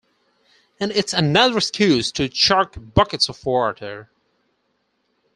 And 0.79 0.91
it's 0.93 1.13
another 1.13 1.57
excuse 1.57 2.11
to 2.13 2.27
chuck 2.27 2.75
buckets 2.95 3.29
of 3.29 3.45
water! 3.45 4.09